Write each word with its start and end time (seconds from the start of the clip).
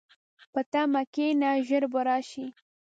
په 0.53 0.61
تمه 0.71 1.01
کښېنه، 1.13 1.49
ژر 1.67 1.83
به 1.91 2.01
راشي. 2.07 2.45